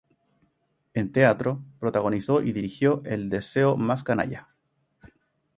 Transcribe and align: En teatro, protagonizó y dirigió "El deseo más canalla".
En 0.95 1.11
teatro, 1.11 1.61
protagonizó 1.79 2.41
y 2.41 2.53
dirigió 2.53 3.03
"El 3.05 3.29
deseo 3.29 3.77
más 3.77 4.03
canalla". 4.03 4.47